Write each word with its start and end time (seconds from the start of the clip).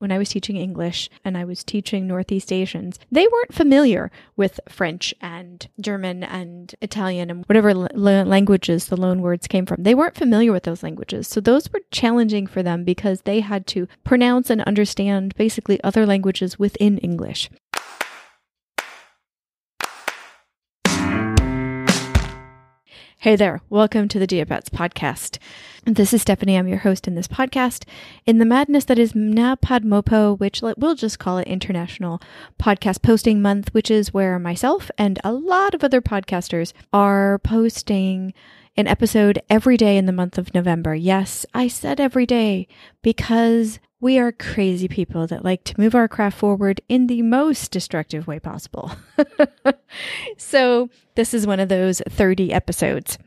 when 0.00 0.10
I 0.10 0.18
was 0.18 0.30
teaching 0.30 0.56
English 0.56 1.08
and 1.24 1.36
I 1.36 1.44
was 1.44 1.62
teaching 1.62 2.06
Northeast 2.06 2.50
Asians, 2.52 2.98
they 3.12 3.26
weren't 3.28 3.54
familiar 3.54 4.10
with 4.34 4.58
French 4.68 5.14
and 5.20 5.68
German 5.80 6.24
and 6.24 6.74
Italian 6.80 7.30
and 7.30 7.44
whatever 7.44 7.68
l- 7.68 7.88
languages 7.94 8.86
the 8.86 8.96
loan 8.96 9.20
words 9.20 9.46
came 9.46 9.66
from. 9.66 9.82
They 9.82 9.94
weren't 9.94 10.16
familiar 10.16 10.52
with 10.52 10.62
those 10.64 10.82
languages. 10.82 11.28
So 11.28 11.40
those 11.40 11.70
were 11.70 11.82
challenging 11.90 12.46
for 12.46 12.62
them 12.62 12.82
because 12.82 13.22
they 13.22 13.40
had 13.40 13.66
to 13.68 13.86
pronounce 14.02 14.48
and 14.48 14.62
understand 14.62 15.34
basically 15.36 15.82
other 15.84 16.06
languages 16.06 16.58
within 16.58 16.96
English. 16.98 17.50
Hey 23.22 23.36
there, 23.36 23.60
welcome 23.68 24.08
to 24.08 24.18
the 24.18 24.26
Diabets 24.26 24.70
podcast. 24.70 25.36
This 25.84 26.14
is 26.14 26.22
Stephanie. 26.22 26.56
I'm 26.56 26.68
your 26.68 26.78
host 26.78 27.06
in 27.06 27.16
this 27.16 27.28
podcast. 27.28 27.84
In 28.24 28.38
the 28.38 28.46
madness 28.46 28.86
that 28.86 28.98
is 28.98 29.12
NaPodPoMo, 29.12 30.40
which 30.40 30.62
we'll 30.62 30.94
just 30.94 31.18
call 31.18 31.36
it 31.36 31.46
International 31.46 32.22
Podcast 32.58 33.02
Posting 33.02 33.42
Month, 33.42 33.74
which 33.74 33.90
is 33.90 34.14
where 34.14 34.38
myself 34.38 34.90
and 34.96 35.18
a 35.22 35.34
lot 35.34 35.74
of 35.74 35.84
other 35.84 36.00
podcasters 36.00 36.72
are 36.94 37.38
posting 37.40 38.32
an 38.74 38.86
episode 38.86 39.38
every 39.50 39.76
day 39.76 39.98
in 39.98 40.06
the 40.06 40.12
month 40.12 40.38
of 40.38 40.54
November. 40.54 40.94
Yes, 40.94 41.44
I 41.52 41.68
said 41.68 42.00
every 42.00 42.24
day 42.24 42.68
because 43.02 43.80
we 44.00 44.18
are 44.18 44.32
crazy 44.32 44.88
people 44.88 45.26
that 45.26 45.44
like 45.44 45.64
to 45.64 45.78
move 45.78 45.94
our 45.94 46.08
craft 46.08 46.38
forward 46.38 46.80
in 46.88 47.06
the 47.06 47.22
most 47.22 47.70
destructive 47.70 48.26
way 48.26 48.38
possible. 48.38 48.92
so, 50.36 50.88
this 51.14 51.34
is 51.34 51.46
one 51.46 51.60
of 51.60 51.68
those 51.68 52.00
30 52.08 52.52
episodes. 52.52 53.18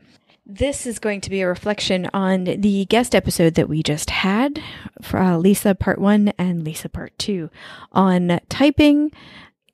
This 0.46 0.86
is 0.86 0.98
going 0.98 1.22
to 1.22 1.30
be 1.30 1.40
a 1.40 1.48
reflection 1.48 2.10
on 2.12 2.44
the 2.44 2.84
guest 2.86 3.14
episode 3.14 3.54
that 3.54 3.68
we 3.68 3.82
just 3.82 4.10
had 4.10 4.62
for 5.00 5.18
uh, 5.18 5.38
Lisa 5.38 5.74
part 5.74 5.98
one 5.98 6.34
and 6.38 6.64
Lisa 6.64 6.90
part 6.90 7.18
two 7.18 7.48
on 7.92 8.40
typing 8.50 9.10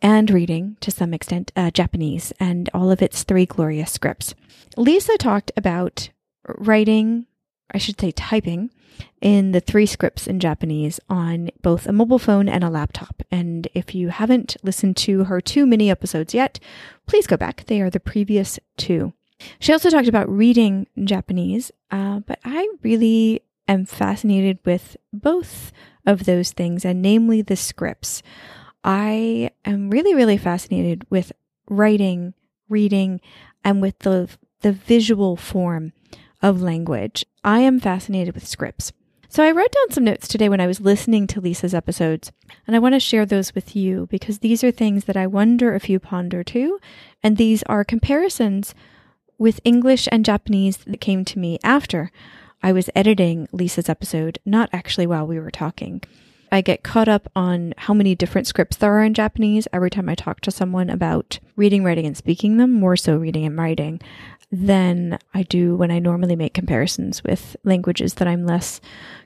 and 0.01 0.31
reading 0.31 0.77
to 0.81 0.91
some 0.91 1.13
extent 1.13 1.51
uh, 1.57 1.71
Japanese 1.71 2.33
and 2.39 2.71
all 2.73 2.91
of 2.91 3.03
its 3.03 3.25
three 3.25 3.47
glorious 3.47 3.91
scripts. 3.91 4.35
Lisa 4.77 5.17
talked 5.19 5.51
about 5.57 6.11
writing, 6.47 7.27
I 7.73 7.79
should 7.79 8.01
say 8.01 8.11
typing, 8.13 8.71
in 9.21 9.53
the 9.53 9.61
three 9.61 9.87
scripts 9.87 10.27
in 10.27 10.41
Japanese 10.41 11.01
on 11.09 11.51
both 11.63 11.87
a 11.87 11.93
mobile 11.93 12.19
phone 12.19 12.49
and 12.49 12.65
a 12.65 12.71
laptop. 12.71 13.23
And 13.31 13.69
if 13.75 13.95
you 13.95 14.09
haven't 14.09 14.57
listened 14.63 14.97
to 14.99 15.25
her 15.25 15.41
two 15.41 15.67
mini 15.67 15.91
episodes 15.91 16.35
yet, 16.35 16.59
please 17.07 17.27
go 17.27 17.37
back. 17.37 17.65
They 17.67 17.81
are 17.81 17.91
the 17.91 18.01
previous 18.01 18.59
two. 18.77 19.13
She 19.59 19.73
also 19.73 19.91
talked 19.91 20.09
about 20.09 20.29
reading 20.29 20.87
Japanese, 21.03 21.73
uh, 21.91 22.21
but 22.21 22.39
I 22.45 22.69
really 22.83 23.43
am 23.69 23.87
fascinated 23.87 24.59
with 24.65 24.97
both 25.13 25.73
of 26.07 26.25
those 26.25 26.53
things, 26.53 26.85
and 26.85 27.01
namely 27.01 27.41
the 27.41 27.57
scripts. 27.57 28.23
I 28.85 29.51
am 29.65 29.91
really, 29.91 30.15
really 30.15 30.37
fascinated 30.37 31.07
with 31.11 31.33
writing, 31.69 32.35
reading, 32.69 33.21
and 33.65 33.81
with 33.81 33.99
the 34.01 34.29
the 34.61 34.73
visual 34.73 35.37
form 35.37 35.93
of 36.43 36.63
language. 36.63 37.25
I 37.45 37.61
am 37.61 37.81
fascinated 37.81 38.35
with 38.35 38.47
scripts. 38.47 38.93
So 39.29 39.45
I 39.45 39.53
wrote 39.53 39.71
down 39.71 39.93
some 39.93 40.05
notes 40.05 40.27
today 40.27 40.49
when 40.49 40.61
I 40.61 40.67
was 40.67 40.81
listening 40.81 41.29
to 41.29 41.41
Lisa's 41.41 41.73
episodes, 41.73 42.33
and 42.67 42.75
I 42.75 42.81
want 42.81 42.97
to 42.97 43.01
share 43.01 43.25
those 43.25 43.55
with 43.55 43.77
you 43.77 44.09
because 44.11 44.41
these 44.41 44.65
are 44.65 44.73
things 44.73 45.05
that 45.05 45.17
I 45.17 45.29
wonder 45.29 45.75
if 45.75 45.89
you 45.89 46.01
ponder 46.01 46.43
too, 46.43 46.81
and 47.23 47.37
these 47.37 47.63
are 47.65 47.85
comparisons 47.85 48.75
with 49.39 49.61
English 49.63 50.09
and 50.11 50.25
Japanese 50.25 50.79
that 50.79 51.01
came 51.01 51.25
to 51.27 51.39
me 51.39 51.61
after 51.63 52.11
I 52.61 52.73
was 52.73 52.91
editing 52.95 53.49
Lisa's 53.53 53.89
episode, 53.89 54.41
not 54.45 54.69
actually 54.73 55.07
while 55.07 55.27
we 55.27 55.39
were 55.39 55.53
talking. 55.53 56.03
I 56.53 56.61
get 56.61 56.83
caught 56.83 57.09
up 57.09 57.29
on 57.37 57.75
how 57.77 57.95
many 57.95 58.15
different 58.15 58.47
scripts 58.47 58.77
there 58.77 58.93
are 58.93 59.05
in 59.05 59.15
Japanese 59.15 59.69
every 59.73 59.91
time 59.91 60.09
I 60.09 60.15
talk 60.15 60.41
to 60.43 60.51
someone 60.51 60.91
about 60.91 61.39
reading, 61.57 61.85
writing, 61.85 62.07
and 62.07 62.17
speaking 62.17 62.57
them, 62.57 62.73
more 62.73 62.97
so 62.97 63.17
reading 63.17 63.45
and 63.45 63.57
writing 63.57 64.01
than 64.51 65.19
I 65.33 65.45
do 65.45 65.77
when 65.77 65.91
I 65.91 66.01
normally 66.01 66.35
make 66.35 66.55
comparisons 66.55 67.23
with 67.23 67.57
languages 67.65 68.15
that 68.15 68.27
I'm 68.27 68.47
less 68.47 68.81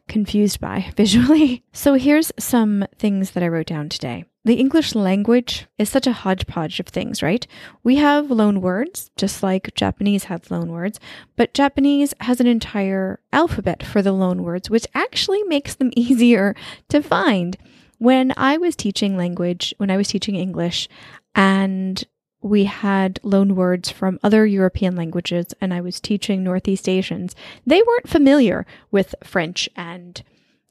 confused 0.06 0.60
by 0.60 0.92
visually. 0.96 1.64
So 1.72 1.94
here's 1.94 2.32
some 2.38 2.86
things 2.98 3.30
that 3.32 3.42
I 3.42 3.48
wrote 3.48 3.66
down 3.66 3.88
today. 3.88 4.24
The 4.46 4.54
English 4.56 4.94
language 4.94 5.66
is 5.78 5.88
such 5.88 6.06
a 6.06 6.12
hodgepodge 6.12 6.78
of 6.78 6.86
things, 6.86 7.22
right? 7.22 7.46
We 7.82 7.96
have 7.96 8.30
loan 8.30 8.60
words, 8.60 9.10
just 9.16 9.42
like 9.42 9.74
Japanese 9.74 10.24
has 10.24 10.50
loan 10.50 10.70
words, 10.70 11.00
but 11.34 11.54
Japanese 11.54 12.12
has 12.20 12.40
an 12.40 12.46
entire 12.46 13.20
alphabet 13.32 13.82
for 13.82 14.02
the 14.02 14.12
loan 14.12 14.42
words, 14.42 14.68
which 14.68 14.86
actually 14.94 15.42
makes 15.44 15.74
them 15.74 15.92
easier 15.96 16.54
to 16.90 17.02
find. 17.02 17.56
When 17.96 18.34
I 18.36 18.58
was 18.58 18.76
teaching 18.76 19.16
language, 19.16 19.72
when 19.78 19.90
I 19.90 19.96
was 19.96 20.08
teaching 20.08 20.34
English, 20.34 20.90
and 21.34 22.04
we 22.42 22.64
had 22.64 23.20
loan 23.22 23.56
words 23.56 23.90
from 23.90 24.20
other 24.22 24.44
European 24.44 24.94
languages, 24.94 25.54
and 25.62 25.72
I 25.72 25.80
was 25.80 26.00
teaching 26.00 26.44
Northeast 26.44 26.86
Asians. 26.86 27.34
They 27.64 27.80
weren't 27.80 28.10
familiar 28.10 28.66
with 28.90 29.14
French 29.24 29.70
and 29.74 30.22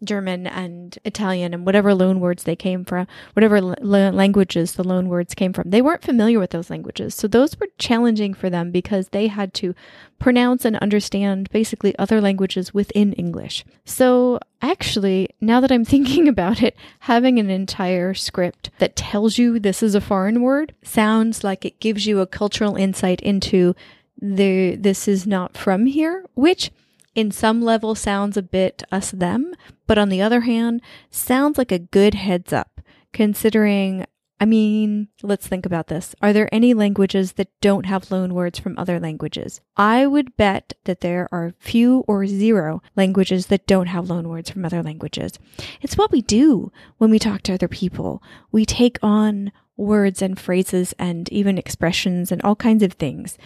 German 0.03 0.47
and 0.47 0.97
Italian 1.05 1.53
and 1.53 1.65
whatever 1.65 1.93
loan 1.93 2.19
words 2.19 2.43
they 2.43 2.55
came 2.55 2.85
from, 2.85 3.07
whatever 3.33 3.57
l- 3.57 3.75
languages 3.81 4.73
the 4.73 4.83
loan 4.83 5.07
words 5.07 5.33
came 5.33 5.53
from. 5.53 5.69
They 5.69 5.81
weren't 5.81 6.03
familiar 6.03 6.39
with 6.39 6.51
those 6.51 6.69
languages. 6.69 7.15
So 7.15 7.27
those 7.27 7.59
were 7.59 7.67
challenging 7.77 8.33
for 8.33 8.49
them 8.49 8.71
because 8.71 9.09
they 9.09 9.27
had 9.27 9.53
to 9.55 9.75
pronounce 10.19 10.65
and 10.65 10.77
understand 10.77 11.49
basically 11.51 11.97
other 11.97 12.21
languages 12.21 12.73
within 12.73 13.13
English. 13.13 13.65
So 13.85 14.39
actually, 14.61 15.29
now 15.41 15.59
that 15.59 15.71
I'm 15.71 15.85
thinking 15.93 16.27
about 16.27 16.61
it, 16.61 16.75
having 16.99 17.39
an 17.39 17.49
entire 17.49 18.13
script 18.13 18.69
that 18.79 18.95
tells 18.95 19.37
you 19.37 19.59
this 19.59 19.83
is 19.83 19.95
a 19.95 20.01
foreign 20.01 20.41
word 20.41 20.73
sounds 20.83 21.43
like 21.43 21.65
it 21.65 21.79
gives 21.79 22.05
you 22.05 22.19
a 22.19 22.27
cultural 22.27 22.75
insight 22.75 23.21
into 23.21 23.75
the 24.21 24.75
this 24.75 25.07
is 25.07 25.27
not 25.27 25.57
from 25.57 25.85
here, 25.85 26.25
which 26.35 26.71
in 27.15 27.31
some 27.31 27.61
level 27.61 27.95
sounds 27.95 28.37
a 28.37 28.41
bit 28.41 28.83
us 28.91 29.11
them, 29.11 29.53
but 29.87 29.97
on 29.97 30.09
the 30.09 30.21
other 30.21 30.41
hand, 30.41 30.81
sounds 31.09 31.57
like 31.57 31.71
a 31.71 31.79
good 31.79 32.13
heads 32.13 32.51
up, 32.51 32.81
considering, 33.11 34.05
I 34.39 34.45
mean, 34.45 35.09
let's 35.21 35.47
think 35.47 35.65
about 35.65 35.87
this. 35.87 36.15
Are 36.21 36.33
there 36.33 36.53
any 36.53 36.73
languages 36.73 37.33
that 37.33 37.49
don't 37.61 37.85
have 37.85 38.11
loan 38.11 38.33
words 38.33 38.59
from 38.59 38.77
other 38.77 38.99
languages? 38.99 39.61
I 39.77 40.07
would 40.07 40.35
bet 40.35 40.73
that 40.85 41.01
there 41.01 41.29
are 41.31 41.53
few 41.59 42.03
or 42.07 42.25
zero 42.25 42.81
languages 42.95 43.47
that 43.47 43.67
don't 43.67 43.87
have 43.87 44.09
loan 44.09 44.27
words 44.27 44.49
from 44.49 44.65
other 44.65 44.81
languages. 44.81 45.33
It's 45.81 45.97
what 45.97 46.11
we 46.11 46.21
do 46.21 46.71
when 46.97 47.11
we 47.11 47.19
talk 47.19 47.43
to 47.43 47.53
other 47.53 47.67
people. 47.67 48.23
We 48.51 48.65
take 48.65 48.97
on 49.01 49.51
words 49.77 50.21
and 50.21 50.39
phrases 50.39 50.93
and 50.99 51.31
even 51.31 51.57
expressions 51.57 52.31
and 52.31 52.41
all 52.41 52.55
kinds 52.55 52.83
of 52.83 52.93
things. 52.93 53.37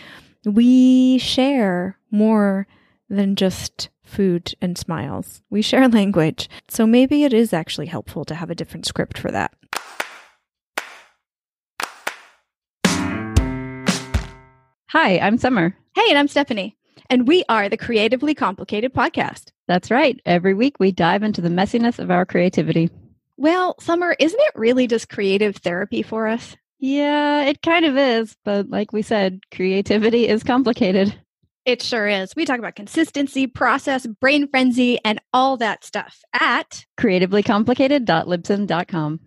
We 0.45 1.17
share 1.17 1.97
more 2.11 2.67
than 3.09 3.35
just 3.35 3.89
food 4.03 4.53
and 4.61 4.77
smiles. 4.77 5.41
We 5.49 5.61
share 5.61 5.87
language, 5.89 6.49
so 6.67 6.85
maybe 6.85 7.23
it 7.23 7.33
is 7.33 7.53
actually 7.53 7.87
helpful 7.87 8.25
to 8.25 8.35
have 8.35 8.49
a 8.49 8.55
different 8.55 8.85
script 8.85 9.17
for 9.17 9.31
that. 9.31 9.53
Hi, 14.91 15.19
I'm 15.19 15.37
Summer. 15.37 15.75
Hey, 15.95 16.05
and 16.09 16.17
I'm 16.17 16.27
Stephanie. 16.27 16.77
And 17.09 17.27
we 17.27 17.43
are 17.49 17.69
the 17.69 17.77
Creatively 17.77 18.33
Complicated 18.33 18.93
Podcast. 18.93 19.51
That's 19.67 19.91
right. 19.91 20.19
Every 20.25 20.53
week 20.53 20.75
we 20.79 20.91
dive 20.91 21.23
into 21.23 21.41
the 21.41 21.49
messiness 21.49 21.99
of 21.99 22.09
our 22.09 22.25
creativity. 22.25 22.89
Well, 23.37 23.75
Summer, 23.79 24.15
isn't 24.19 24.39
it 24.39 24.55
really 24.55 24.87
just 24.87 25.09
creative 25.09 25.57
therapy 25.57 26.01
for 26.03 26.27
us? 26.27 26.55
Yeah, 26.79 27.43
it 27.43 27.61
kind 27.61 27.85
of 27.85 27.97
is. 27.97 28.35
But 28.43 28.69
like 28.69 28.93
we 28.93 29.01
said, 29.01 29.41
creativity 29.53 30.27
is 30.27 30.43
complicated. 30.43 31.13
It 31.67 31.83
sure 31.83 32.07
is. 32.07 32.33
We 32.33 32.45
talk 32.45 32.59
about 32.59 32.75
consistency, 32.75 33.45
process, 33.45 34.07
brain 34.07 34.47
frenzy, 34.47 34.99
and 35.03 35.19
all 35.33 35.57
that 35.57 35.83
stuff 35.83 36.21
at 36.39 36.85
creativelycomplicated.libsyn.com. 36.97 39.19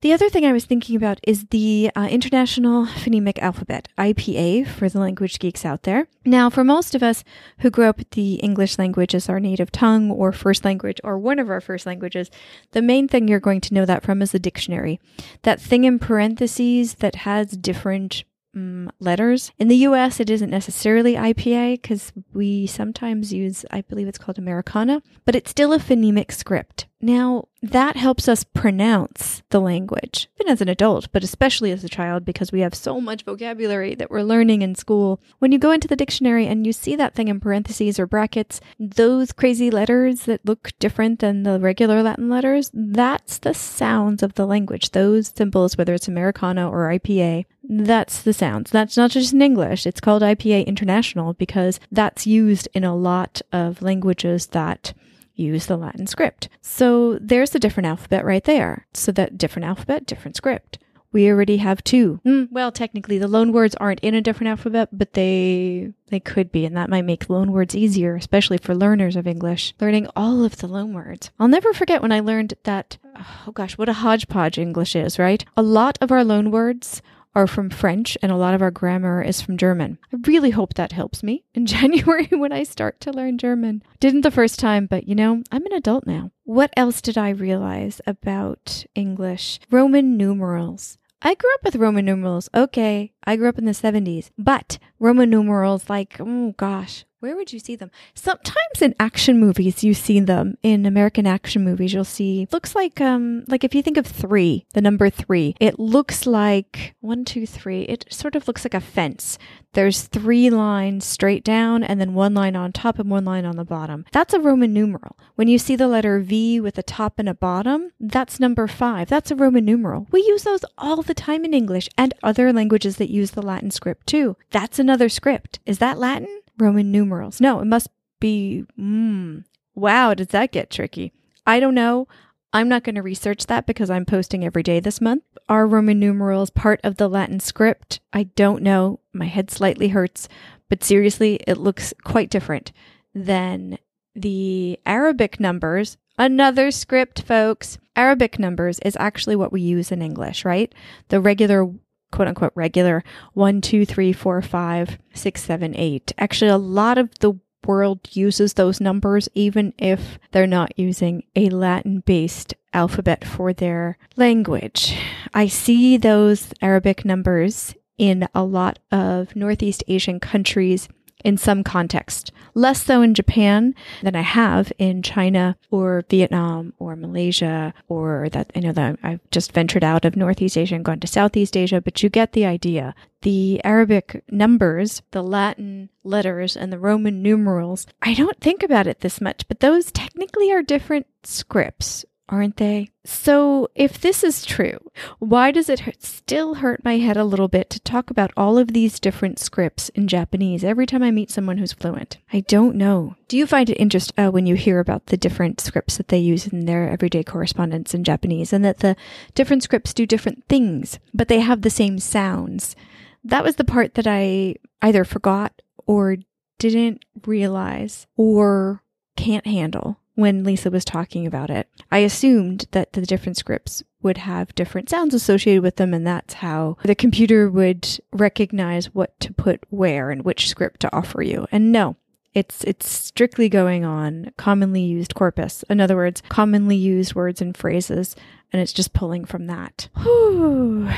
The 0.00 0.12
other 0.12 0.30
thing 0.30 0.46
I 0.46 0.52
was 0.52 0.64
thinking 0.64 0.94
about 0.94 1.18
is 1.24 1.46
the 1.50 1.90
uh, 1.96 2.06
International 2.08 2.86
Phonemic 2.86 3.36
Alphabet, 3.40 3.88
IPA, 3.98 4.68
for 4.68 4.88
the 4.88 5.00
language 5.00 5.40
geeks 5.40 5.64
out 5.64 5.82
there. 5.82 6.06
Now, 6.24 6.48
for 6.50 6.62
most 6.62 6.94
of 6.94 7.02
us 7.02 7.24
who 7.58 7.70
grew 7.70 7.86
up 7.86 7.98
with 7.98 8.10
the 8.10 8.34
English 8.34 8.78
language 8.78 9.12
as 9.12 9.28
our 9.28 9.40
native 9.40 9.72
tongue 9.72 10.12
or 10.12 10.30
first 10.30 10.64
language 10.64 11.00
or 11.02 11.18
one 11.18 11.40
of 11.40 11.50
our 11.50 11.60
first 11.60 11.84
languages, 11.84 12.30
the 12.70 12.80
main 12.80 13.08
thing 13.08 13.26
you're 13.26 13.40
going 13.40 13.60
to 13.62 13.74
know 13.74 13.84
that 13.86 14.04
from 14.04 14.22
is 14.22 14.30
the 14.30 14.38
dictionary. 14.38 15.00
That 15.42 15.60
thing 15.60 15.82
in 15.82 15.98
parentheses 15.98 16.94
that 16.96 17.16
has 17.16 17.50
different 17.56 18.22
um, 18.54 18.92
letters. 19.00 19.50
In 19.58 19.66
the 19.66 19.76
US, 19.88 20.20
it 20.20 20.30
isn't 20.30 20.50
necessarily 20.50 21.14
IPA 21.14 21.82
because 21.82 22.12
we 22.32 22.66
sometimes 22.66 23.32
use, 23.32 23.64
I 23.70 23.80
believe 23.82 24.08
it's 24.08 24.18
called 24.18 24.38
Americana, 24.38 25.02
but 25.24 25.34
it's 25.34 25.50
still 25.50 25.72
a 25.72 25.78
phonemic 25.78 26.32
script. 26.32 26.86
Now, 27.00 27.46
that 27.62 27.96
helps 27.96 28.28
us 28.28 28.42
pronounce 28.42 29.42
the 29.50 29.60
language, 29.60 30.28
even 30.40 30.52
as 30.52 30.60
an 30.60 30.68
adult, 30.68 31.10
but 31.12 31.22
especially 31.22 31.70
as 31.70 31.84
a 31.84 31.88
child, 31.88 32.24
because 32.24 32.50
we 32.50 32.60
have 32.60 32.74
so 32.74 33.00
much 33.00 33.22
vocabulary 33.22 33.94
that 33.94 34.10
we're 34.10 34.22
learning 34.22 34.62
in 34.62 34.74
school. 34.74 35.20
When 35.38 35.52
you 35.52 35.58
go 35.58 35.70
into 35.70 35.86
the 35.86 35.96
dictionary 35.96 36.46
and 36.46 36.66
you 36.66 36.72
see 36.72 36.96
that 36.96 37.14
thing 37.14 37.28
in 37.28 37.38
parentheses 37.38 38.00
or 38.00 38.06
brackets, 38.06 38.60
those 38.80 39.30
crazy 39.30 39.70
letters 39.70 40.22
that 40.22 40.44
look 40.44 40.72
different 40.80 41.20
than 41.20 41.44
the 41.44 41.60
regular 41.60 42.02
Latin 42.02 42.28
letters, 42.28 42.70
that's 42.74 43.38
the 43.38 43.54
sounds 43.54 44.22
of 44.22 44.34
the 44.34 44.46
language. 44.46 44.90
Those 44.90 45.32
symbols, 45.36 45.78
whether 45.78 45.94
it's 45.94 46.08
Americana 46.08 46.68
or 46.68 46.88
IPA, 46.90 47.46
that's 47.62 48.22
the 48.22 48.32
sounds. 48.32 48.70
That's 48.70 48.96
not 48.96 49.10
just 49.10 49.32
in 49.32 49.42
English. 49.42 49.86
It's 49.86 50.00
called 50.00 50.22
IPA 50.22 50.66
International 50.66 51.34
because 51.34 51.78
that's 51.92 52.26
used 52.26 52.66
in 52.74 52.82
a 52.82 52.96
lot 52.96 53.40
of 53.52 53.82
languages 53.82 54.46
that 54.48 54.94
use 55.38 55.66
the 55.66 55.76
Latin 55.76 56.06
script. 56.06 56.48
So 56.60 57.18
there's 57.20 57.54
a 57.54 57.58
different 57.58 57.86
alphabet 57.86 58.24
right 58.24 58.44
there. 58.44 58.86
So 58.92 59.12
that 59.12 59.38
different 59.38 59.66
alphabet, 59.66 60.06
different 60.06 60.36
script. 60.36 60.78
We 61.10 61.30
already 61.30 61.56
have 61.56 61.82
two. 61.82 62.20
Mm, 62.26 62.48
well, 62.50 62.70
technically, 62.70 63.16
the 63.16 63.28
loan 63.28 63.50
words 63.50 63.74
aren't 63.76 64.00
in 64.00 64.14
a 64.14 64.20
different 64.20 64.50
alphabet, 64.50 64.90
but 64.92 65.14
they 65.14 65.94
they 66.08 66.20
could 66.20 66.52
be, 66.52 66.66
and 66.66 66.76
that 66.76 66.90
might 66.90 67.06
make 67.06 67.30
loan 67.30 67.50
words 67.50 67.74
easier, 67.74 68.14
especially 68.14 68.58
for 68.58 68.74
learners 68.74 69.16
of 69.16 69.26
English. 69.26 69.72
Learning 69.80 70.06
all 70.14 70.44
of 70.44 70.58
the 70.58 70.68
loan 70.68 70.92
words. 70.92 71.30
I'll 71.40 71.48
never 71.48 71.72
forget 71.72 72.02
when 72.02 72.12
I 72.12 72.20
learned 72.20 72.54
that. 72.64 72.98
Oh 73.16 73.52
gosh, 73.52 73.78
what 73.78 73.88
a 73.88 73.94
hodgepodge 73.94 74.58
English 74.58 74.94
is, 74.94 75.18
right? 75.18 75.42
A 75.56 75.62
lot 75.62 75.96
of 76.02 76.12
our 76.12 76.24
loan 76.24 76.50
words 76.50 77.00
are 77.38 77.46
from 77.46 77.70
French 77.70 78.18
and 78.20 78.32
a 78.32 78.36
lot 78.36 78.52
of 78.52 78.60
our 78.60 78.72
grammar 78.72 79.22
is 79.22 79.40
from 79.40 79.56
German. 79.56 79.96
I 80.12 80.16
really 80.26 80.50
hope 80.50 80.74
that 80.74 80.90
helps 80.90 81.22
me 81.22 81.44
in 81.54 81.66
January 81.76 82.26
when 82.32 82.50
I 82.50 82.64
start 82.64 83.00
to 83.02 83.12
learn 83.12 83.38
German. 83.38 83.84
Didn't 84.00 84.22
the 84.22 84.32
first 84.32 84.58
time, 84.58 84.86
but 84.86 85.06
you 85.06 85.14
know, 85.14 85.44
I'm 85.52 85.64
an 85.64 85.72
adult 85.72 86.04
now. 86.04 86.32
What 86.42 86.72
else 86.76 87.00
did 87.00 87.16
I 87.16 87.30
realize 87.30 88.00
about 88.08 88.84
English? 88.96 89.60
Roman 89.70 90.16
numerals. 90.16 90.98
I 91.22 91.36
grew 91.36 91.54
up 91.54 91.62
with 91.62 91.76
Roman 91.76 92.04
numerals. 92.04 92.48
Okay, 92.52 93.12
I 93.22 93.36
grew 93.36 93.48
up 93.48 93.58
in 93.58 93.66
the 93.66 93.72
70s, 93.72 94.30
but 94.36 94.78
Roman 94.98 95.30
numerals, 95.30 95.88
like, 95.88 96.16
oh 96.18 96.54
gosh, 96.56 97.04
where 97.20 97.36
would 97.36 97.52
you 97.52 97.58
see 97.58 97.76
them? 97.76 97.90
Sometimes 98.14 98.80
in 98.80 98.94
action 99.00 99.40
movies, 99.40 99.82
you 99.82 99.94
see 99.94 100.20
them. 100.20 100.56
In 100.62 100.86
American 100.86 101.26
action 101.26 101.64
movies, 101.64 101.92
you'll 101.92 102.04
see 102.04 102.46
looks 102.52 102.74
like 102.74 103.00
um 103.00 103.44
like 103.48 103.64
if 103.64 103.74
you 103.74 103.82
think 103.82 103.96
of 103.96 104.06
three, 104.06 104.66
the 104.74 104.80
number 104.80 105.10
three, 105.10 105.54
it 105.60 105.78
looks 105.78 106.26
like 106.26 106.94
one, 107.00 107.24
two, 107.24 107.46
three. 107.46 107.82
It 107.82 108.04
sort 108.10 108.36
of 108.36 108.46
looks 108.46 108.64
like 108.64 108.74
a 108.74 108.80
fence. 108.80 109.38
There's 109.74 110.02
three 110.02 110.48
lines 110.48 111.04
straight 111.04 111.44
down, 111.44 111.84
and 111.84 112.00
then 112.00 112.14
one 112.14 112.34
line 112.34 112.56
on 112.56 112.72
top 112.72 112.98
and 112.98 113.10
one 113.10 113.24
line 113.24 113.44
on 113.44 113.56
the 113.56 113.64
bottom. 113.64 114.06
That's 114.12 114.32
a 114.32 114.40
Roman 114.40 114.72
numeral. 114.72 115.16
When 115.34 115.46
you 115.46 115.58
see 115.58 115.76
the 115.76 115.88
letter 115.88 116.20
V 116.20 116.58
with 116.60 116.78
a 116.78 116.82
top 116.82 117.18
and 117.18 117.28
a 117.28 117.34
bottom, 117.34 117.90
that's 118.00 118.40
number 118.40 118.66
five. 118.66 119.08
That's 119.08 119.30
a 119.30 119.36
Roman 119.36 119.64
numeral. 119.64 120.06
We 120.10 120.22
use 120.22 120.44
those 120.44 120.64
all 120.78 121.02
the 121.02 121.14
time 121.14 121.44
in 121.44 121.52
English 121.52 121.88
and 121.98 122.14
other 122.22 122.52
languages 122.52 122.96
that 122.96 123.10
use 123.10 123.32
the 123.32 123.42
Latin 123.42 123.70
script 123.70 124.06
too. 124.06 124.36
That's 124.50 124.78
another 124.78 125.08
script. 125.08 125.60
Is 125.66 125.78
that 125.78 125.98
Latin? 125.98 126.40
Roman 126.58 126.90
numerals. 126.90 127.40
No, 127.40 127.60
it 127.60 127.66
must 127.66 127.88
be. 128.20 128.64
Mm, 128.78 129.44
wow, 129.74 130.14
does 130.14 130.28
that 130.28 130.52
get 130.52 130.70
tricky? 130.70 131.12
I 131.46 131.60
don't 131.60 131.74
know. 131.74 132.08
I'm 132.52 132.68
not 132.68 132.82
going 132.82 132.94
to 132.94 133.02
research 133.02 133.46
that 133.46 133.66
because 133.66 133.90
I'm 133.90 134.06
posting 134.06 134.44
every 134.44 134.62
day 134.62 134.80
this 134.80 135.00
month. 135.00 135.22
Are 135.48 135.66
Roman 135.66 135.98
numerals 135.98 136.50
part 136.50 136.80
of 136.82 136.96
the 136.96 137.08
Latin 137.08 137.40
script? 137.40 138.00
I 138.12 138.24
don't 138.24 138.62
know. 138.62 139.00
My 139.12 139.26
head 139.26 139.50
slightly 139.50 139.88
hurts, 139.88 140.28
but 140.68 140.82
seriously, 140.82 141.40
it 141.46 141.58
looks 141.58 141.92
quite 142.04 142.30
different 142.30 142.72
than 143.14 143.78
the 144.14 144.78
Arabic 144.86 145.38
numbers. 145.38 145.98
Another 146.18 146.70
script, 146.70 147.22
folks. 147.22 147.78
Arabic 147.94 148.38
numbers 148.38 148.78
is 148.80 148.96
actually 148.98 149.36
what 149.36 149.52
we 149.52 149.60
use 149.60 149.92
in 149.92 150.02
English, 150.02 150.44
right? 150.44 150.74
The 151.08 151.20
regular 151.20 151.70
quote 152.10 152.28
unquote 152.28 152.52
regular 152.54 153.02
one, 153.34 153.60
two, 153.60 153.84
three, 153.84 154.12
four, 154.12 154.40
five, 154.42 154.98
six, 155.14 155.42
seven, 155.42 155.74
eight. 155.76 156.12
Actually, 156.18 156.50
a 156.50 156.56
lot 156.56 156.98
of 156.98 157.10
the 157.20 157.34
world 157.66 158.00
uses 158.12 158.54
those 158.54 158.80
numbers, 158.80 159.28
even 159.34 159.74
if 159.78 160.18
they're 160.32 160.46
not 160.46 160.78
using 160.78 161.22
a 161.36 161.48
Latin 161.50 162.00
based 162.00 162.54
alphabet 162.72 163.24
for 163.24 163.52
their 163.52 163.98
language. 164.16 164.96
I 165.34 165.48
see 165.48 165.96
those 165.96 166.52
Arabic 166.62 167.04
numbers 167.04 167.74
in 167.98 168.28
a 168.34 168.44
lot 168.44 168.78
of 168.92 169.34
Northeast 169.34 169.82
Asian 169.88 170.20
countries 170.20 170.88
in 171.24 171.36
some 171.36 171.64
context. 171.64 172.32
Less 172.54 172.82
so 172.82 173.02
in 173.02 173.14
Japan 173.14 173.74
than 174.02 174.16
I 174.16 174.22
have 174.22 174.72
in 174.78 175.02
China 175.02 175.56
or 175.70 176.04
Vietnam 176.08 176.72
or 176.78 176.96
Malaysia 176.96 177.74
or 177.88 178.28
that 178.30 178.50
I 178.54 178.60
know 178.60 178.72
that 178.72 178.98
I've 179.02 179.20
just 179.30 179.52
ventured 179.52 179.84
out 179.84 180.04
of 180.04 180.16
Northeast 180.16 180.56
Asia 180.56 180.74
and 180.74 180.84
gone 180.84 181.00
to 181.00 181.06
Southeast 181.06 181.56
Asia, 181.56 181.80
but 181.80 182.02
you 182.02 182.08
get 182.08 182.32
the 182.32 182.46
idea. 182.46 182.94
The 183.22 183.60
Arabic 183.64 184.22
numbers, 184.30 185.02
the 185.10 185.22
Latin 185.22 185.90
letters, 186.04 186.56
and 186.56 186.72
the 186.72 186.78
Roman 186.78 187.22
numerals, 187.22 187.86
I 188.00 188.14
don't 188.14 188.40
think 188.40 188.62
about 188.62 188.86
it 188.86 189.00
this 189.00 189.20
much, 189.20 189.46
but 189.48 189.60
those 189.60 189.90
technically 189.90 190.52
are 190.52 190.62
different 190.62 191.06
scripts 191.24 192.04
aren't 192.28 192.56
they? 192.56 192.90
So, 193.04 193.68
if 193.74 194.00
this 194.00 194.22
is 194.22 194.44
true, 194.44 194.78
why 195.18 195.50
does 195.50 195.68
it 195.68 195.80
hurt, 195.80 196.02
still 196.02 196.54
hurt 196.54 196.84
my 196.84 196.98
head 196.98 197.16
a 197.16 197.24
little 197.24 197.48
bit 197.48 197.70
to 197.70 197.80
talk 197.80 198.10
about 198.10 198.32
all 198.36 198.58
of 198.58 198.72
these 198.72 199.00
different 199.00 199.38
scripts 199.38 199.88
in 199.90 200.08
Japanese 200.08 200.62
every 200.62 200.86
time 200.86 201.02
I 201.02 201.10
meet 201.10 201.30
someone 201.30 201.58
who's 201.58 201.72
fluent? 201.72 202.18
I 202.32 202.40
don't 202.40 202.76
know. 202.76 203.16
Do 203.28 203.36
you 203.36 203.46
find 203.46 203.70
it 203.70 203.80
interesting 203.80 204.14
uh, 204.18 204.30
when 204.30 204.46
you 204.46 204.54
hear 204.54 204.78
about 204.78 205.06
the 205.06 205.16
different 205.16 205.60
scripts 205.60 205.96
that 205.96 206.08
they 206.08 206.18
use 206.18 206.46
in 206.46 206.66
their 206.66 206.88
everyday 206.88 207.22
correspondence 207.22 207.94
in 207.94 208.04
Japanese 208.04 208.52
and 208.52 208.64
that 208.64 208.78
the 208.78 208.96
different 209.34 209.62
scripts 209.62 209.94
do 209.94 210.06
different 210.06 210.44
things, 210.48 210.98
but 211.14 211.28
they 211.28 211.40
have 211.40 211.62
the 211.62 211.70
same 211.70 211.98
sounds? 211.98 212.76
That 213.24 213.44
was 213.44 213.56
the 213.56 213.64
part 213.64 213.94
that 213.94 214.06
I 214.06 214.56
either 214.82 215.04
forgot 215.04 215.62
or 215.86 216.16
didn't 216.58 217.04
realize 217.26 218.06
or 218.16 218.82
can't 219.16 219.46
handle 219.46 219.97
when 220.18 220.42
Lisa 220.42 220.68
was 220.68 220.84
talking 220.84 221.28
about 221.28 221.48
it. 221.48 221.68
I 221.92 221.98
assumed 221.98 222.66
that 222.72 222.92
the 222.92 223.02
different 223.02 223.36
scripts 223.36 223.84
would 224.02 224.18
have 224.18 224.52
different 224.56 224.90
sounds 224.90 225.14
associated 225.14 225.62
with 225.62 225.76
them, 225.76 225.94
and 225.94 226.04
that's 226.04 226.34
how 226.34 226.76
the 226.82 226.96
computer 226.96 227.48
would 227.48 227.88
recognize 228.12 228.92
what 228.92 229.18
to 229.20 229.32
put 229.32 229.60
where 229.70 230.10
and 230.10 230.24
which 230.24 230.48
script 230.48 230.80
to 230.80 230.92
offer 230.92 231.22
you. 231.22 231.46
And 231.52 231.70
no, 231.70 231.94
it's 232.34 232.64
it's 232.64 232.90
strictly 232.90 233.48
going 233.48 233.84
on 233.84 234.32
commonly 234.36 234.82
used 234.82 235.14
corpus. 235.14 235.62
In 235.70 235.80
other 235.80 235.94
words, 235.94 236.20
commonly 236.28 236.74
used 236.74 237.14
words 237.14 237.40
and 237.40 237.56
phrases, 237.56 238.16
and 238.52 238.60
it's 238.60 238.72
just 238.72 238.92
pulling 238.92 239.24
from 239.24 239.46
that. 239.46 239.88
Whew. 240.02 240.90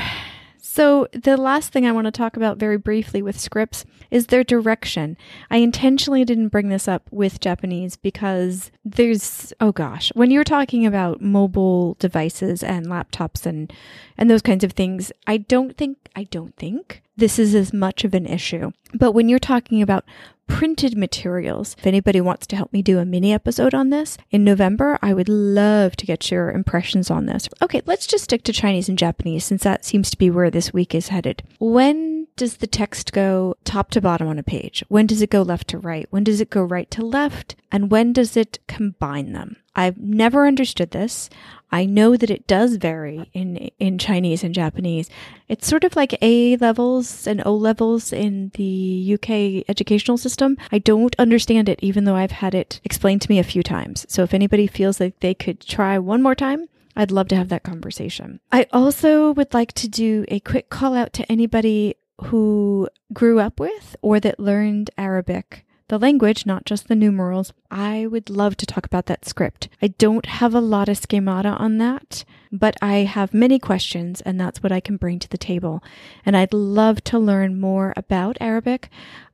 So, 0.73 1.05
the 1.11 1.35
last 1.35 1.73
thing 1.73 1.85
I 1.85 1.91
want 1.91 2.05
to 2.05 2.11
talk 2.11 2.37
about 2.37 2.57
very 2.57 2.77
briefly 2.77 3.21
with 3.21 3.37
scripts 3.37 3.83
is 4.09 4.27
their 4.27 4.45
direction. 4.45 5.17
I 5.49 5.57
intentionally 5.57 6.23
didn't 6.23 6.47
bring 6.47 6.69
this 6.69 6.87
up 6.87 7.09
with 7.11 7.41
Japanese 7.41 7.97
because 7.97 8.71
there's 8.85 9.51
oh 9.59 9.73
gosh, 9.73 10.13
when 10.15 10.31
you're 10.31 10.45
talking 10.45 10.85
about 10.85 11.19
mobile 11.19 11.97
devices 11.99 12.63
and 12.63 12.85
laptops 12.85 13.45
and 13.45 13.73
and 14.17 14.29
those 14.29 14.41
kinds 14.41 14.63
of 14.63 14.71
things, 14.71 15.11
I 15.27 15.39
don't 15.39 15.75
think 15.75 15.97
I 16.15 16.23
don't 16.23 16.55
think 16.55 17.03
this 17.17 17.37
is 17.37 17.53
as 17.53 17.73
much 17.73 18.05
of 18.05 18.13
an 18.13 18.25
issue. 18.25 18.71
But 18.93 19.11
when 19.11 19.27
you're 19.27 19.39
talking 19.39 19.81
about 19.81 20.05
printed 20.51 20.97
materials. 20.97 21.75
If 21.79 21.87
anybody 21.87 22.21
wants 22.21 22.45
to 22.47 22.55
help 22.55 22.73
me 22.73 22.81
do 22.81 22.99
a 22.99 23.05
mini 23.05 23.33
episode 23.33 23.73
on 23.73 23.89
this 23.89 24.17
in 24.29 24.43
November, 24.43 24.99
I 25.01 25.13
would 25.13 25.29
love 25.29 25.95
to 25.95 26.05
get 26.05 26.29
your 26.29 26.51
impressions 26.51 27.09
on 27.09 27.25
this. 27.25 27.47
Okay, 27.61 27.81
let's 27.85 28.05
just 28.05 28.25
stick 28.25 28.43
to 28.43 28.53
Chinese 28.53 28.89
and 28.89 28.97
Japanese 28.97 29.45
since 29.45 29.63
that 29.63 29.85
seems 29.85 30.09
to 30.11 30.17
be 30.17 30.29
where 30.29 30.51
this 30.51 30.73
week 30.73 30.93
is 30.93 31.07
headed. 31.07 31.41
When 31.59 32.20
does 32.35 32.57
the 32.57 32.67
text 32.67 33.13
go 33.13 33.55
top 33.63 33.91
to 33.91 34.01
bottom 34.01 34.27
on 34.27 34.39
a 34.39 34.43
page? 34.43 34.83
When 34.87 35.05
does 35.05 35.21
it 35.21 35.29
go 35.29 35.41
left 35.41 35.67
to 35.69 35.77
right? 35.77 36.07
When 36.09 36.23
does 36.23 36.41
it 36.41 36.49
go 36.49 36.61
right 36.63 36.89
to 36.91 37.05
left? 37.05 37.55
And 37.71 37.91
when 37.91 38.13
does 38.13 38.35
it 38.35 38.59
combine 38.67 39.33
them? 39.33 39.57
I've 39.75 39.97
never 39.97 40.47
understood 40.47 40.91
this. 40.91 41.29
I 41.71 41.85
know 41.85 42.17
that 42.17 42.29
it 42.29 42.47
does 42.47 42.75
vary 42.75 43.29
in 43.33 43.55
in 43.79 43.97
Chinese 43.97 44.43
and 44.43 44.53
Japanese. 44.53 45.09
It's 45.47 45.67
sort 45.67 45.85
of 45.85 45.95
like 45.95 46.17
A 46.21 46.57
levels 46.57 47.25
and 47.25 47.41
O 47.45 47.55
levels 47.55 48.11
in 48.11 48.51
the 48.55 49.13
UK 49.17 49.63
educational 49.69 50.17
system. 50.17 50.57
I 50.71 50.79
don't 50.79 51.15
understand 51.17 51.69
it 51.69 51.79
even 51.81 52.03
though 52.03 52.15
I've 52.15 52.31
had 52.31 52.53
it 52.53 52.81
explained 52.83 53.21
to 53.21 53.31
me 53.31 53.39
a 53.39 53.43
few 53.43 53.63
times. 53.63 54.05
So 54.09 54.23
if 54.23 54.33
anybody 54.33 54.67
feels 54.67 54.99
like 54.99 55.19
they 55.21 55.33
could 55.33 55.61
try 55.61 55.97
one 55.97 56.21
more 56.21 56.35
time, 56.35 56.67
I'd 56.95 57.11
love 57.11 57.29
to 57.29 57.35
have 57.35 57.49
that 57.49 57.63
conversation. 57.63 58.41
I 58.51 58.67
also 58.73 59.31
would 59.31 59.53
like 59.53 59.71
to 59.73 59.87
do 59.87 60.25
a 60.27 60.41
quick 60.41 60.69
call 60.69 60.93
out 60.93 61.13
to 61.13 61.31
anybody 61.31 61.95
who 62.23 62.87
grew 63.13 63.39
up 63.39 63.59
with 63.59 63.95
or 64.01 64.19
that 64.19 64.39
learned 64.39 64.89
Arabic 64.97 65.65
the 65.91 65.99
language, 65.99 66.45
not 66.45 66.63
just 66.63 66.87
the 66.87 66.95
numerals. 66.95 67.51
I 67.69 68.07
would 68.07 68.29
love 68.29 68.55
to 68.57 68.65
talk 68.65 68.85
about 68.85 69.07
that 69.07 69.25
script. 69.25 69.67
I 69.81 69.87
don't 69.87 70.25
have 70.25 70.55
a 70.55 70.61
lot 70.61 70.87
of 70.87 70.97
schemata 70.97 71.49
on 71.49 71.79
that, 71.79 72.23
but 72.49 72.77
I 72.81 72.99
have 72.99 73.33
many 73.33 73.59
questions, 73.59 74.21
and 74.21 74.39
that's 74.39 74.63
what 74.63 74.71
I 74.71 74.79
can 74.79 74.95
bring 74.95 75.19
to 75.19 75.27
the 75.27 75.37
table. 75.37 75.83
And 76.25 76.37
I'd 76.37 76.53
love 76.53 77.03
to 77.05 77.19
learn 77.19 77.59
more 77.59 77.93
about 77.97 78.37
Arabic, 78.39 78.87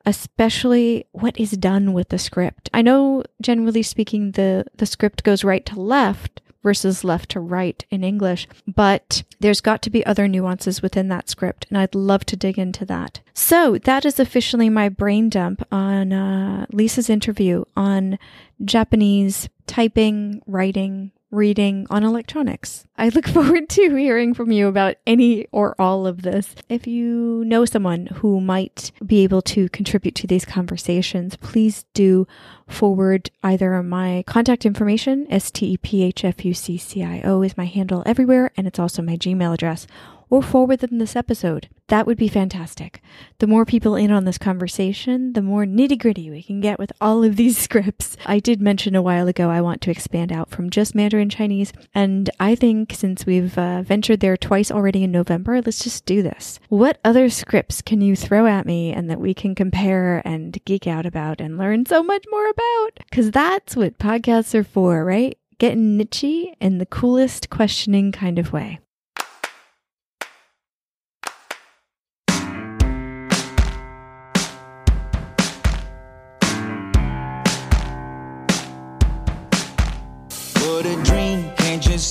especially 0.03 1.05
what 1.11 1.39
is 1.39 1.51
done 1.51 1.93
with 1.93 2.09
the 2.09 2.17
script. 2.17 2.71
I 2.73 2.81
know, 2.81 3.23
generally 3.39 3.83
speaking, 3.83 4.31
the, 4.31 4.65
the 4.77 4.87
script 4.87 5.23
goes 5.23 5.43
right 5.43 5.63
to 5.67 5.79
left 5.79 6.41
versus 6.67 7.05
left 7.05 7.29
to 7.29 7.39
right 7.39 7.85
in 7.89 8.03
English. 8.03 8.45
But 8.67 9.23
there's 9.39 9.61
got 9.61 9.81
to 9.83 9.89
be 9.89 10.05
other 10.05 10.27
nuances 10.27 10.81
within 10.81 11.07
that 11.07 11.29
script, 11.29 11.65
and 11.69 11.77
I'd 11.77 11.95
love 11.95 12.25
to 12.25 12.35
dig 12.35 12.59
into 12.59 12.83
that. 12.87 13.21
So 13.33 13.77
that 13.85 14.03
is 14.03 14.19
officially 14.19 14.69
my 14.69 14.89
brain 14.89 15.29
dump 15.29 15.65
on 15.71 16.11
uh, 16.11 16.65
Lisa's 16.73 17.09
interview 17.09 17.63
on 17.77 18.19
Japanese 18.65 19.47
typing, 19.65 20.41
writing, 20.45 21.13
reading 21.31 21.85
on 21.89 22.03
electronics. 22.03 22.85
I 22.97 23.09
look 23.09 23.27
forward 23.37 23.69
to 23.69 23.95
hearing 23.95 24.33
from 24.33 24.51
you 24.51 24.67
about 24.67 24.95
any 25.05 25.47
or 25.51 25.75
all 25.79 26.07
of 26.07 26.21
this. 26.21 26.55
If 26.69 26.87
you 26.87 27.43
know 27.45 27.65
someone 27.65 28.07
who 28.07 28.39
might 28.39 28.91
be 29.05 29.23
able 29.23 29.41
to 29.43 29.69
contribute 29.69 30.15
to 30.15 30.27
these 30.27 30.45
conversations, 30.45 31.35
please 31.37 31.85
do 31.93 32.27
forward 32.67 33.29
either 33.43 33.81
my 33.83 34.23
contact 34.27 34.65
information, 34.65 35.27
S 35.29 35.51
T 35.51 35.73
E 35.73 35.77
P 35.77 36.03
H 36.03 36.23
F 36.23 36.45
U 36.45 36.53
C 36.53 36.77
C 36.77 37.03
I 37.03 37.21
O 37.21 37.41
is 37.41 37.57
my 37.57 37.65
handle 37.65 38.03
everywhere, 38.05 38.51
and 38.57 38.67
it's 38.67 38.79
also 38.79 39.01
my 39.01 39.17
Gmail 39.17 39.53
address, 39.53 39.87
or 40.29 40.41
forward 40.41 40.79
them 40.79 40.97
this 40.97 41.15
episode. 41.15 41.69
That 41.87 42.05
would 42.05 42.17
be 42.17 42.27
fantastic. 42.27 43.01
The 43.39 43.47
more 43.47 43.65
people 43.65 43.95
in 43.95 44.11
on 44.11 44.25
this 44.25 44.37
conversation, 44.37 45.33
the 45.33 45.41
more 45.41 45.65
nitty 45.65 45.97
gritty 45.99 46.29
we 46.29 46.43
can 46.43 46.59
get 46.59 46.77
with 46.77 46.91
all 46.99 47.23
of 47.23 47.37
these 47.37 47.57
scripts. 47.67 48.17
I 48.25 48.39
did 48.39 48.61
mention 48.61 48.95
a 48.95 49.01
while 49.01 49.27
ago 49.27 49.49
I 49.49 49.61
want 49.61 49.81
to 49.81 49.91
expand 49.91 50.31
out 50.31 50.49
from 50.49 50.69
just 50.69 50.95
Mandarin 50.95 51.29
Chinese, 51.29 51.71
and 51.95 52.29
I 52.39 52.55
think 52.55 52.93
since 52.93 53.25
we've 53.25 53.57
uh, 53.57 53.83
ventured 53.83 54.19
there 54.19 54.35
twice 54.35 54.69
already 54.69 55.03
in 55.03 55.11
November, 55.11 55.61
let's 55.61 55.83
just 55.83 56.05
do 56.05 56.21
this. 56.21 56.59
What 56.69 56.99
other 57.05 57.29
scripts 57.29 57.81
can 57.81 58.01
you 58.01 58.15
throw 58.15 58.47
at 58.47 58.65
me 58.65 58.91
and 58.91 59.09
that 59.09 59.21
we 59.21 59.33
can 59.33 59.55
compare 59.55 60.21
and 60.25 60.57
geek 60.65 60.87
out 60.87 61.05
about 61.05 61.39
and 61.39 61.57
learn 61.57 61.85
so 61.85 62.03
much 62.03 62.25
more 62.29 62.49
about? 62.49 62.99
Because 63.09 63.31
that's 63.31 63.75
what 63.75 63.97
podcasts 63.97 64.53
are 64.53 64.63
for, 64.63 65.05
right? 65.05 65.37
Getting 65.57 65.97
nichey 65.97 66.53
in 66.59 66.77
the 66.77 66.85
coolest 66.85 67.49
questioning 67.49 68.11
kind 68.11 68.37
of 68.37 68.53
way. 68.53 68.79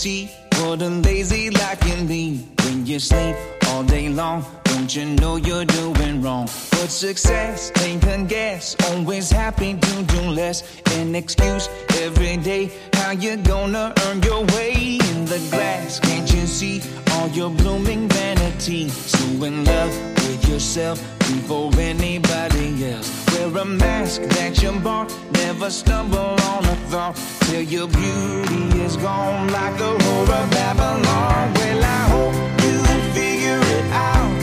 What 0.07 0.83
a 0.83 0.89
lazy 0.89 1.51
life 1.51 1.83
you 1.85 1.97
lead 2.05 2.61
when 2.63 2.87
you 2.87 3.01
sleep 3.01 3.35
all 3.67 3.83
day 3.83 4.09
long. 4.09 4.45
Don't 4.63 4.95
you 4.95 5.05
know 5.05 5.35
you're 5.35 5.65
doing 5.65 6.23
wrong? 6.23 6.45
But 6.71 6.91
success, 6.91 7.73
can 7.75 8.27
guess. 8.29 8.77
Always 8.89 9.33
happy 9.33 9.75
to 9.75 10.03
do 10.05 10.21
less. 10.31 10.63
An 10.93 11.17
excuse 11.17 11.69
every 12.03 12.37
day. 12.37 12.71
How 12.93 13.11
you 13.11 13.37
gonna 13.39 13.93
earn 14.05 14.23
your 14.23 14.45
way 14.55 15.01
in 15.11 15.25
the 15.25 15.41
grass? 15.51 15.99
Can't 15.99 16.33
you 16.33 16.47
see 16.47 16.81
all 17.15 17.27
your 17.31 17.51
blooming 17.51 18.09
vanity? 18.09 18.46
So 18.59 19.45
in 19.45 19.65
love 19.65 19.95
with 20.27 20.49
yourself 20.49 20.99
before 21.19 21.71
anybody 21.79 22.91
else. 22.91 23.13
Wear 23.33 23.63
a 23.63 23.65
mask 23.67 24.23
that 24.23 24.63
you 24.63 24.73
bought. 24.81 25.15
Never 25.33 25.71
stumble 25.71 26.19
on 26.19 26.65
a 26.65 26.77
thought 26.89 27.17
till 27.43 27.61
your 27.61 27.87
beauty 27.87 28.81
is 28.81 28.97
gone 28.97 29.49
like 29.49 29.77
the 29.77 29.93
whore 29.99 30.43
of 30.43 30.51
Babylon. 30.51 31.53
Well, 31.55 31.85
I 31.85 32.03
hope 32.15 32.35
you 32.65 32.79
figure 33.13 33.61
it 33.77 33.87
out 33.93 34.35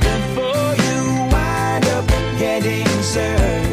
before 0.00 0.70
you 0.86 1.02
wind 1.32 1.86
up 1.86 2.06
getting 2.38 2.86
served. 3.02 3.65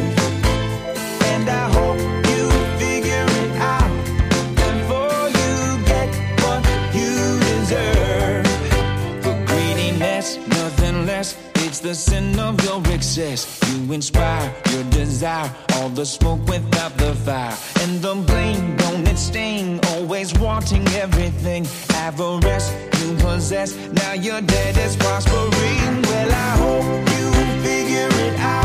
Inspire 13.94 14.52
your 14.72 14.84
desire, 14.90 15.50
all 15.74 15.88
the 15.88 16.04
smoke 16.04 16.44
without 16.48 16.96
the 16.96 17.14
fire. 17.14 17.56
And 17.82 18.02
the 18.02 18.14
blame, 18.14 18.76
don't 18.76 19.06
it 19.06 19.16
sting? 19.16 19.80
Always 19.92 20.34
wanting 20.38 20.86
everything. 21.04 21.66
Avarice 21.90 22.72
you 23.00 23.14
possess. 23.16 23.76
Now 23.92 24.12
your 24.12 24.40
dead, 24.40 24.76
is 24.78 24.96
prospering. 24.96 26.02
Well, 26.02 26.32
I 26.32 26.50
hope 26.64 26.86
you 27.16 27.26
figure 27.62 28.10
it 28.26 28.38
out 28.40 28.63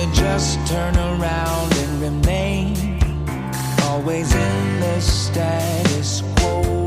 It 0.00 0.14
just 0.14 0.64
turn 0.68 0.96
around 0.96 1.72
and 1.74 2.00
remain 2.00 3.00
always 3.82 4.32
in 4.32 4.80
the 4.80 5.00
status 5.00 6.22
quo? 6.36 6.86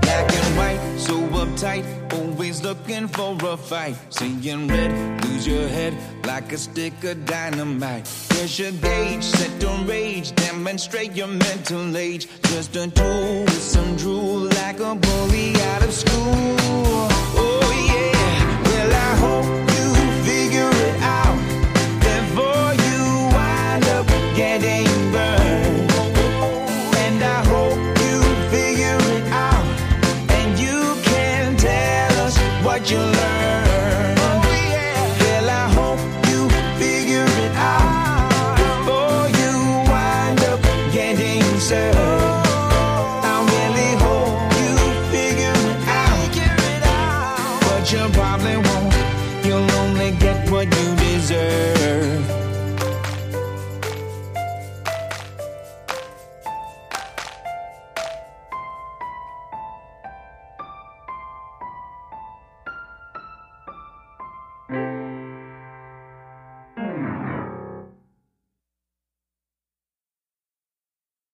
Black 0.00 0.28
and 0.40 0.56
white, 0.58 0.98
so 0.98 1.14
uptight, 1.42 1.84
always 2.14 2.62
looking 2.62 3.06
for 3.06 3.36
a 3.44 3.56
fight. 3.56 3.94
Seeing 4.10 4.66
red, 4.66 4.90
lose 5.24 5.46
your 5.46 5.68
head 5.68 5.94
like 6.26 6.50
a 6.52 6.58
stick 6.58 7.04
of 7.04 7.24
dynamite. 7.24 8.08
Where's 8.32 8.58
your 8.58 8.72
gauge? 8.72 9.22
Set 9.22 9.60
to 9.60 9.68
rage, 9.86 10.34
demonstrate 10.34 11.12
your 11.12 11.28
mental 11.28 11.96
age. 11.96 12.26
Just 12.50 12.74
a 12.74 12.90
tool 12.90 13.44
with 13.44 13.62
some 13.62 13.94
drool 13.96 14.50
like 14.58 14.80
a 14.80 14.96
bully 14.96 15.54
out 15.70 15.84
of 15.84 15.92
school. 15.92 17.11